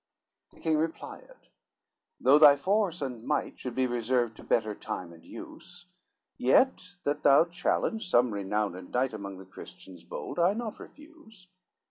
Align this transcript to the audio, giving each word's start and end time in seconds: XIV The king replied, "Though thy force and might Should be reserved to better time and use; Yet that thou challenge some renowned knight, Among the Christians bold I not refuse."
XIV 0.01 0.49
The 0.55 0.59
king 0.61 0.77
replied, 0.77 1.35
"Though 2.19 2.39
thy 2.39 2.55
force 2.57 3.03
and 3.03 3.21
might 3.23 3.59
Should 3.59 3.75
be 3.75 3.85
reserved 3.85 4.35
to 4.37 4.43
better 4.43 4.73
time 4.73 5.13
and 5.13 5.23
use; 5.23 5.85
Yet 6.39 6.95
that 7.03 7.21
thou 7.21 7.45
challenge 7.45 8.09
some 8.09 8.31
renowned 8.33 8.91
knight, 8.91 9.13
Among 9.13 9.37
the 9.37 9.45
Christians 9.45 10.03
bold 10.03 10.39
I 10.39 10.53
not 10.55 10.79
refuse." 10.79 11.49